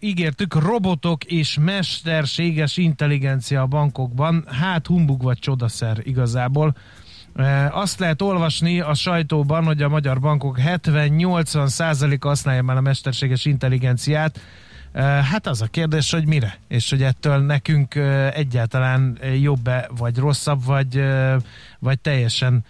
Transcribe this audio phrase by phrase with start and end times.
[0.00, 4.44] ígértük, robotok és mesterséges intelligencia a bankokban.
[4.60, 6.74] Hát humbug vagy csodaszer igazából.
[7.70, 13.44] Azt lehet olvasni a sajtóban, hogy a magyar bankok 70-80 százaléka használja már a mesterséges
[13.44, 14.40] intelligenciát.
[15.30, 17.94] Hát az a kérdés, hogy mire, és hogy ettől nekünk
[18.34, 21.02] egyáltalán jobb-e, vagy rosszabb, vagy,
[21.78, 22.64] vagy teljesen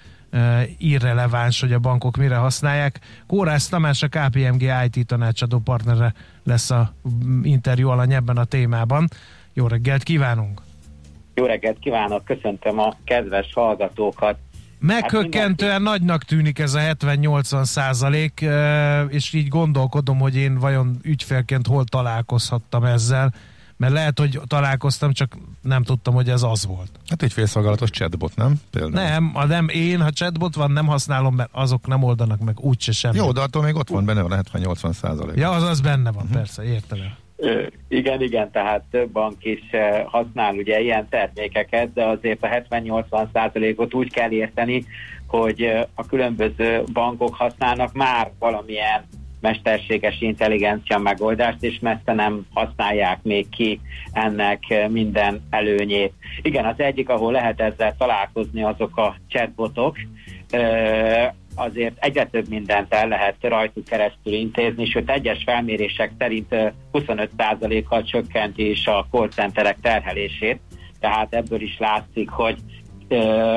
[0.79, 3.01] irreleváns, hogy a bankok mire használják.
[3.27, 6.95] Kórász Tamás, a KPMG IT tanácsadó partnere lesz a
[7.43, 9.09] interjú alany ebben a témában.
[9.53, 10.61] Jó reggelt kívánunk!
[11.35, 14.37] Jó reggelt kívánok, köszöntöm a kedves hallgatókat.
[14.79, 18.45] Meghökkentően hát nagynak tűnik ez a 70-80 százalék,
[19.09, 23.35] és így gondolkodom, hogy én vajon ügyfélként hol találkozhattam ezzel,
[23.81, 26.91] mert lehet, hogy találkoztam, csak nem tudtam, hogy ez az volt.
[27.09, 28.55] Hát egy félszolgálatos chatbot, nem?
[28.71, 29.09] Például.
[29.09, 32.93] Nem, a nem én, ha chatbot van, nem használom, mert azok nem oldanak meg úgyse
[32.93, 33.17] semmi.
[33.17, 35.37] Jó, de attól még ott van benne a 70-80 százalék.
[35.37, 36.37] Ja, az az benne van, uh-huh.
[36.37, 36.99] persze, értem
[37.89, 39.61] igen, igen, tehát több bank is
[40.07, 44.85] használ ugye ilyen termékeket, de azért a 70-80 százalékot úgy kell érteni,
[45.27, 49.05] hogy a különböző bankok használnak már valamilyen
[49.41, 53.81] mesterséges intelligencia megoldást, és messze nem használják még ki
[54.13, 56.13] ennek minden előnyét.
[56.43, 59.97] Igen, az egyik, ahol lehet ezzel találkozni, azok a chatbotok,
[61.55, 66.55] azért egyre több mindent el lehet rajtuk keresztül intézni, sőt egyes felmérések szerint
[66.93, 70.61] 25%-kal csökkenti is a call centerek terhelését,
[71.01, 72.57] tehát ebből is látszik, hogy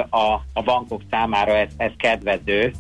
[0.10, 2.72] a, a bankok számára ez, ez kedvező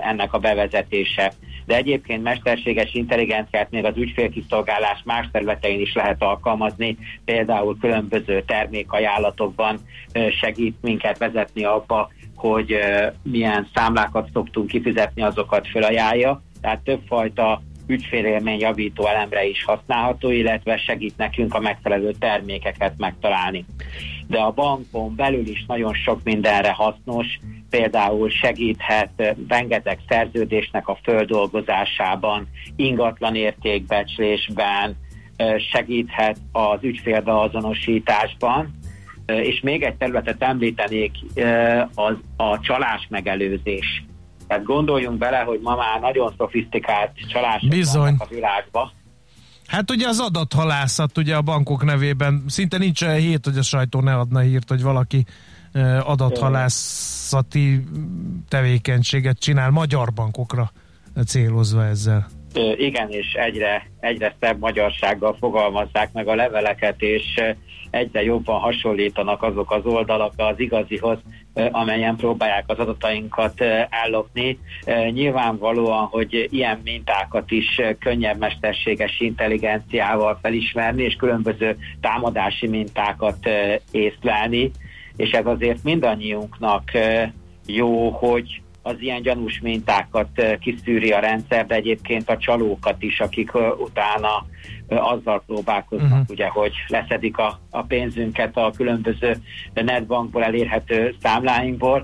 [0.00, 1.32] ennek a bevezetése.
[1.66, 9.78] De egyébként mesterséges intelligenciát még az ügyfélkiszolgálás más területein is lehet alkalmazni, például különböző termékajánlatokban
[10.40, 12.78] segít minket vezetni abba, hogy
[13.22, 16.42] milyen számlákat szoktunk kifizetni, azokat felajánlja.
[16.60, 23.64] Tehát többfajta ügyfélélmény javító elemre is használható, illetve segít nekünk a megfelelő termékeket megtalálni.
[24.26, 27.38] De a bankon belül is nagyon sok mindenre hasznos,
[27.70, 34.96] például segíthet rengeteg szerződésnek a földolgozásában, ingatlan értékbecslésben,
[35.72, 38.74] segíthet az ügyfélbeazonosításban,
[39.26, 41.10] és még egy területet említenék,
[41.94, 44.04] az a csalás megelőzés.
[44.46, 48.02] Tehát gondoljunk bele, hogy ma már nagyon szofisztikált csalások Bizony.
[48.02, 48.90] vannak a világban.
[49.66, 54.00] Hát ugye az adathalászat ugye a bankok nevében szinte nincs olyan hét, hogy a sajtó
[54.00, 55.24] ne adna hírt, hogy valaki
[56.04, 57.84] adathalászati
[58.48, 60.70] tevékenységet csinál magyar bankokra
[61.26, 62.26] célozva ezzel.
[62.76, 67.24] Igen, és egyre, egyre szebb magyarsággal fogalmazzák meg a leveleket, és
[67.90, 71.18] egyre jobban hasonlítanak azok az oldalak az igazihoz,
[71.70, 74.58] amelyen próbálják az adatainkat ellopni.
[75.10, 83.48] Nyilvánvalóan, hogy ilyen mintákat is könnyebb mesterséges intelligenciával felismerni, és különböző támadási mintákat
[83.90, 84.70] észlelni,
[85.16, 86.90] és ez azért mindannyiunknak
[87.66, 93.50] jó, hogy az ilyen gyanús mintákat kiszűri a rendszer, de egyébként a csalókat is, akik
[93.78, 94.46] utána
[94.88, 96.26] azzal próbálkoznak, uh-huh.
[96.28, 99.36] ugye, hogy leszedik a, a pénzünket a különböző
[99.74, 102.02] netbankból elérhető számláinkból.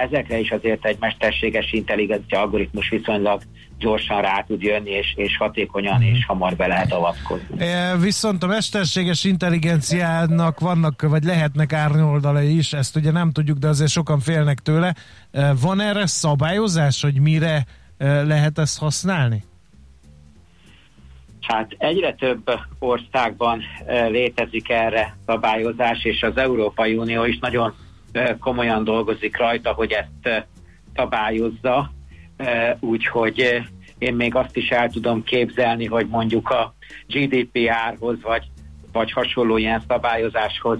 [0.00, 3.42] Ezekre is azért egy mesterséges intelligencia algoritmus viszonylag
[3.80, 7.64] gyorsan rá tud jönni, és, és hatékonyan és hamar be lehet avatkozni.
[7.64, 13.68] E, viszont a mesterséges intelligenciának vannak, vagy lehetnek árnyoldalai is, ezt ugye nem tudjuk, de
[13.68, 14.94] azért sokan félnek tőle.
[15.30, 17.64] E, van erre szabályozás, hogy mire
[17.98, 19.44] e, lehet ezt használni?
[21.40, 23.62] Hát egyre több országban
[24.08, 27.74] létezik erre szabályozás, és az Európai Unió is nagyon
[28.40, 30.46] komolyan dolgozik rajta, hogy ezt
[30.94, 31.90] szabályozza,
[32.80, 33.62] úgyhogy
[33.98, 36.74] én még azt is el tudom képzelni, hogy mondjuk a
[37.06, 38.46] GDPR-hoz vagy,
[38.92, 40.78] vagy hasonló ilyen szabályozáshoz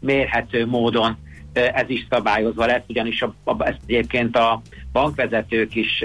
[0.00, 1.16] mérhető módon
[1.52, 4.60] ez is szabályozva lesz, ugyanis a, a, ezt egyébként a
[4.92, 6.02] bankvezetők is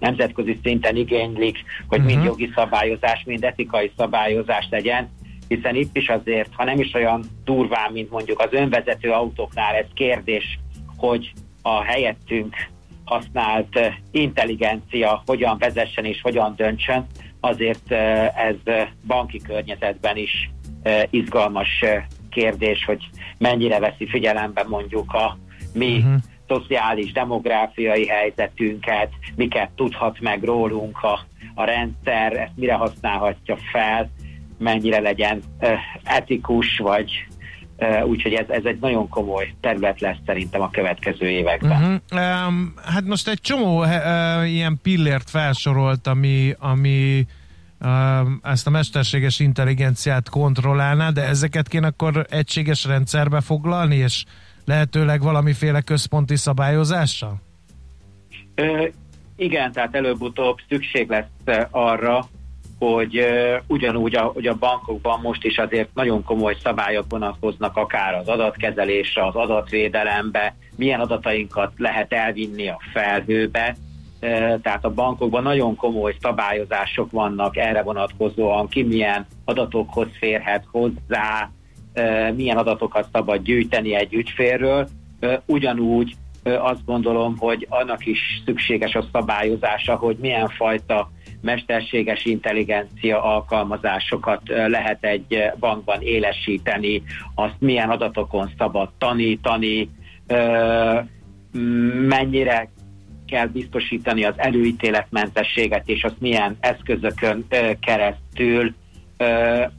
[0.00, 1.58] nemzetközi szinten igénylik,
[1.88, 2.04] hogy uh-huh.
[2.04, 2.26] mind mhm.
[2.26, 5.10] jogi szabályozás, mind etikai szabályozás legyen,
[5.48, 9.86] hiszen itt is azért, ha nem is olyan durván, mint mondjuk az önvezető autóknál, ez
[9.94, 10.58] kérdés,
[10.96, 11.32] hogy
[11.62, 12.56] a helyettünk
[13.04, 13.78] használt
[14.10, 17.06] intelligencia hogyan vezessen és hogyan döntsön,
[17.40, 17.90] azért
[18.36, 20.50] ez banki környezetben is
[21.10, 21.84] izgalmas
[22.30, 23.08] kérdés, hogy
[23.38, 25.38] mennyire veszi figyelembe mondjuk a
[25.72, 26.20] mi uh-huh
[26.52, 31.20] szociális, demográfiai helyzetünket, miket tudhat meg rólunk a,
[31.54, 34.10] a rendszer, ezt mire használhatja fel,
[34.58, 35.42] mennyire legyen
[36.04, 37.26] etikus, vagy
[38.04, 42.00] úgyhogy ez, ez egy nagyon komoly terület lesz szerintem a következő években.
[42.10, 42.46] Uh-huh.
[42.46, 47.26] Um, hát most egy csomó uh, ilyen pillért felsorolt, ami, ami
[48.42, 54.24] ezt a mesterséges intelligenciát kontrollálná, de ezeket kéne akkor egységes rendszerbe foglalni, és
[54.64, 57.40] lehetőleg valamiféle központi szabályozással?
[58.54, 58.86] Ö,
[59.36, 62.28] igen, tehát előbb-utóbb szükség lesz arra,
[62.86, 68.28] hogy uh, ugyanúgy, ahogy a bankokban most is azért nagyon komoly szabályok vonatkoznak akár az
[68.28, 73.76] adatkezelésre, az adatvédelembe, milyen adatainkat lehet elvinni a felhőbe,
[74.20, 81.50] uh, tehát a bankokban nagyon komoly szabályozások vannak erre vonatkozóan, ki milyen adatokhoz férhet hozzá,
[81.94, 84.88] uh, milyen adatokat szabad gyűjteni egy ügyfélről,
[85.46, 86.14] ugyanúgy
[86.44, 91.10] azt gondolom, hogy annak is szükséges a szabályozása, hogy milyen fajta
[91.42, 97.02] mesterséges intelligencia alkalmazásokat lehet egy bankban élesíteni,
[97.34, 99.90] azt milyen adatokon szabad tanítani,
[102.08, 102.70] mennyire
[103.26, 107.46] kell biztosítani az előítéletmentességet, és azt milyen eszközökön
[107.80, 108.74] keresztül,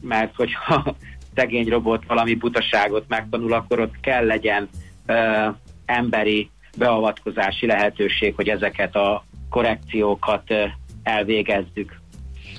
[0.02, 0.96] mert hogyha
[1.36, 4.70] szegény robot valami butaságot megtanul, akkor ott kell legyen
[5.86, 10.54] emberi beavatkozási lehetőség, hogy ezeket a korrekciókat
[11.04, 12.02] elvégezzük.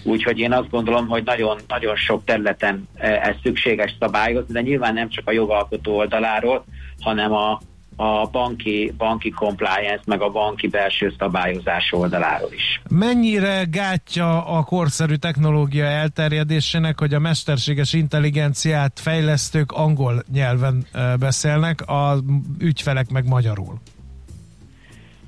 [0.04, 5.08] Úgyhogy én azt gondolom, hogy nagyon, nagyon sok területen ez szükséges szabályozni, de nyilván nem
[5.08, 6.64] csak a jogalkotó oldaláról,
[7.00, 7.60] hanem a,
[7.96, 12.80] a banki, banki compliance, meg a banki belső szabályozás oldaláról is.
[12.90, 20.86] Mennyire gátja a korszerű technológia elterjedésének, hogy a mesterséges intelligenciát fejlesztők angol nyelven
[21.18, 22.16] beszélnek, a
[22.58, 23.80] ügyfelek meg magyarul?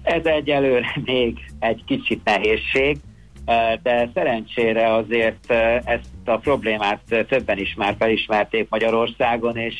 [0.06, 2.98] Ez egyelőre még egy kicsit nehézség,
[3.82, 5.50] de szerencsére azért
[5.84, 9.74] ezt a problémát többen is már felismerték Magyarországon, és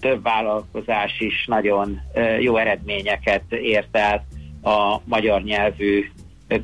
[0.00, 2.00] több vállalkozás is nagyon
[2.40, 4.24] jó eredményeket ért el
[4.62, 6.10] a magyar nyelvű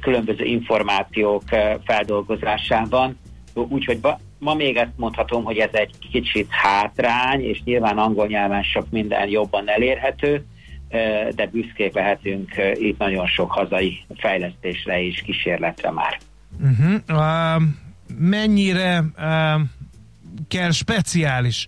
[0.00, 1.43] különböző információk
[1.84, 3.19] feldolgozásában.
[3.55, 3.99] Úgyhogy
[4.38, 9.28] ma még ezt mondhatom, hogy ez egy kicsit hátrány, és nyilván angol nyelven sok minden
[9.28, 10.44] jobban elérhető,
[11.34, 16.19] de büszkék lehetünk itt nagyon sok hazai fejlesztésre és kísérletre már.
[16.60, 17.00] Uh-huh.
[17.08, 17.62] Uh,
[18.19, 19.60] mennyire uh,
[20.48, 21.66] kell speciális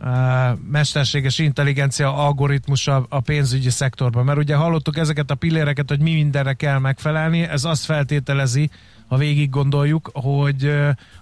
[0.00, 4.24] uh, mesterséges intelligencia algoritmusa a pénzügyi szektorban?
[4.24, 8.70] Mert ugye hallottuk ezeket a pilléreket, hogy mi mindenre kell megfelelni, ez azt feltételezi,
[9.14, 10.72] ha végig gondoljuk, hogy,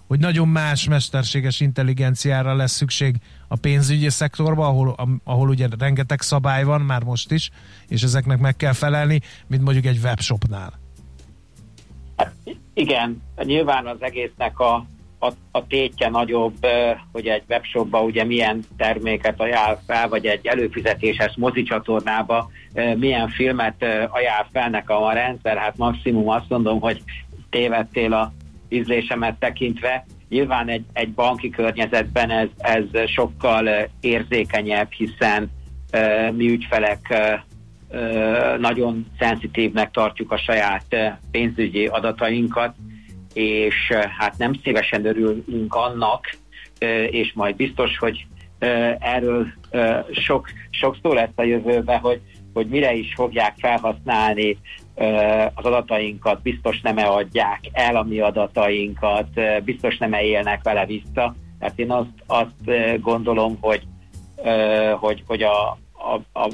[0.07, 3.15] hogy nagyon más mesterséges intelligenciára lesz szükség
[3.49, 7.51] a pénzügyi szektorban, ahol, ahol ugye rengeteg szabály van már most is,
[7.89, 10.73] és ezeknek meg kell felelni, mint mondjuk egy webshopnál.
[12.75, 14.75] Igen, nyilván az egésznek a,
[15.19, 16.67] a, a tétje nagyobb,
[17.13, 22.51] hogy egy webshopba ugye milyen terméket ajánl fel, vagy egy előfizetéses mozicsatornába
[22.97, 27.03] milyen filmet ajánl fel nekem a rendszer, hát maximum azt mondom, hogy
[27.53, 28.33] tévedtél a
[28.69, 30.05] ízlésemet tekintve.
[30.29, 33.69] Nyilván egy, egy banki környezetben ez, ez sokkal
[34.01, 35.51] érzékenyebb, hiszen
[35.93, 37.41] uh, mi ügyfelek uh,
[38.59, 40.97] nagyon szenzitívnek tartjuk a saját
[41.31, 42.75] pénzügyi adatainkat,
[43.35, 46.37] és hát nem szívesen örülünk annak,
[47.11, 48.27] és majd biztos, hogy
[48.99, 49.47] erről
[50.13, 52.21] sok, sok szó lesz a jövőben, hogy,
[52.53, 54.59] hogy mire is fogják felhasználni
[55.55, 59.29] az adatainkat biztos nem adják el a mi adatainkat,
[59.65, 61.35] biztos nem -e élnek vele vissza.
[61.59, 63.83] Tehát én azt, azt gondolom, hogy,
[64.99, 66.49] hogy, hogy a, a, a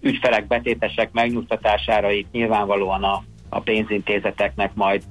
[0.00, 5.02] ügyfelek, betétesek megnyugtatására itt nyilvánvalóan a, a pénzintézeteknek majd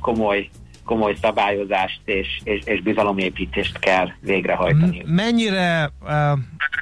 [0.00, 0.48] komoly
[0.88, 5.02] komoly szabályozást és, és, és bizalomépítést kell végrehajtani.
[5.06, 6.10] Mennyire uh,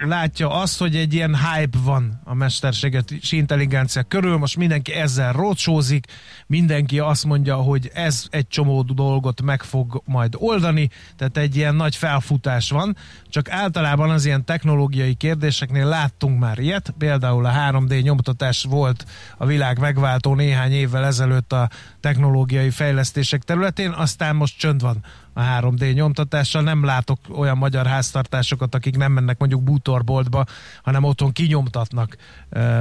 [0.05, 6.07] látja azt, hogy egy ilyen hype van a mesterséges intelligencia körül, most mindenki ezzel rocsózik,
[6.47, 11.75] mindenki azt mondja, hogy ez egy csomó dolgot meg fog majd oldani, tehát egy ilyen
[11.75, 12.97] nagy felfutás van,
[13.29, 19.05] csak általában az ilyen technológiai kérdéseknél láttunk már ilyet, például a 3D nyomtatás volt
[19.37, 21.69] a világ megváltó néhány évvel ezelőtt a
[22.01, 26.63] technológiai fejlesztések területén, aztán most csönd van a 3D nyomtatással.
[26.63, 30.45] Nem látok olyan magyar háztartásokat, akik nem mennek mondjuk bútorboltba,
[30.83, 32.17] hanem otthon kinyomtatnak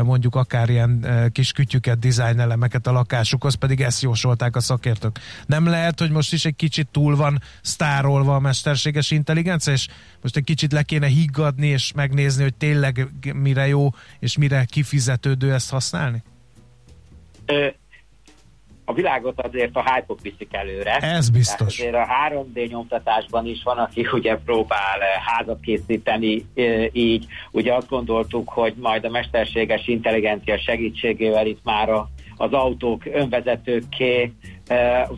[0.04, 5.20] mondjuk akár ilyen kis kütyüket, dizájn elemeket a lakásukhoz, pedig ezt jósolták a szakértők.
[5.46, 9.88] Nem lehet, hogy most is egy kicsit túl van sztárolva a mesterséges intelligencia, és
[10.22, 15.54] most egy kicsit le kéne higgadni, és megnézni, hogy tényleg mire jó, és mire kifizetődő
[15.54, 16.24] ezt használni?
[18.86, 20.98] A világot azért a hype viszik előre.
[20.98, 21.76] Ez biztos.
[21.76, 27.26] Tehát azért a 3D nyomtatásban is van, aki ugye próbál eh, házat készíteni eh, így.
[27.52, 34.34] Ugye azt gondoltuk, hogy majd a mesterséges intelligencia segítségével itt már a, az autók önvezetőkké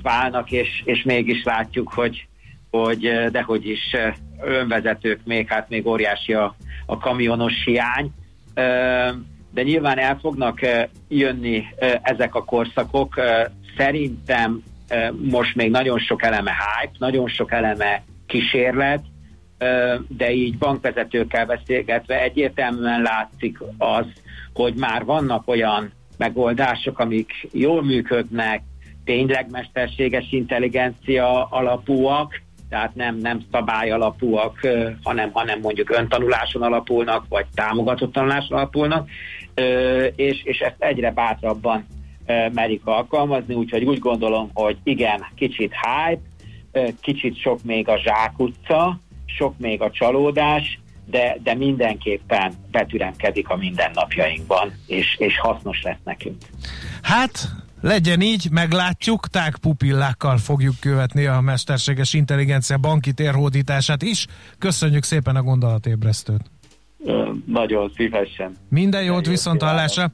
[0.02, 2.28] válnak, és, és mégis látjuk, hogy,
[2.70, 3.96] hogy dehogy is
[4.42, 6.56] önvezetők még, hát még óriási a,
[6.86, 8.12] a kamionos hiány,
[9.52, 10.60] de nyilván el fognak
[11.08, 11.64] jönni
[12.02, 13.14] ezek a korszakok.
[13.78, 14.64] Szerintem
[15.22, 19.04] most még nagyon sok eleme hype, nagyon sok eleme kísérlet,
[20.08, 24.06] de így bankvezetőkkel beszélgetve egyértelműen látszik az,
[24.54, 28.62] hogy már vannak olyan megoldások, amik jól működnek,
[29.06, 34.68] tényleg mesterséges intelligencia alapúak, tehát nem, nem szabály alapúak,
[35.04, 39.10] hanem, hanem mondjuk öntanuláson alapulnak, vagy támogatott tanuláson alapulnak,
[40.16, 41.86] és, és ezt egyre bátrabban
[42.54, 46.22] merik alkalmazni, úgyhogy úgy gondolom, hogy igen, kicsit hype,
[47.02, 54.74] kicsit sok még a zsákutca, sok még a csalódás, de, de mindenképpen betüremkedik a mindennapjainkban,
[54.88, 56.38] és, és hasznos lesz nekünk.
[57.02, 57.50] Hát,
[57.82, 64.28] legyen így, meglátjuk, tágpupillákkal fogjuk követni a mesterséges intelligencia banki térhódítását is.
[64.58, 66.42] Köszönjük szépen a gondolatébresztőt.
[67.46, 68.56] Nagyon szívesen.
[68.70, 70.12] Minden jót, viszont hallásra.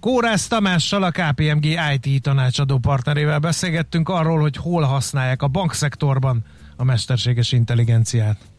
[0.00, 6.44] Kórász Tamással, a KPMG IT tanácsadó partnerével beszélgettünk arról, hogy hol használják a bankszektorban
[6.76, 8.51] a mesterséges intelligenciát.